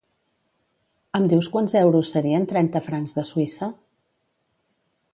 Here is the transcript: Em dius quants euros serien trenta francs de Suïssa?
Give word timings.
Em 1.19 1.27
dius 1.33 1.51
quants 1.57 1.77
euros 1.83 2.11
serien 2.15 2.49
trenta 2.55 2.85
francs 2.89 3.17
de 3.19 3.29
Suïssa? 3.33 3.71